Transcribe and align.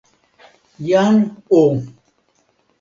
jan 0.87 1.15
o! 1.61 1.61